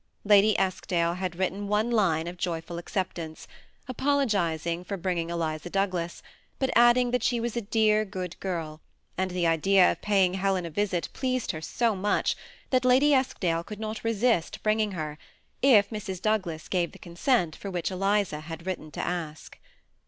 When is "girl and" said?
8.39-9.29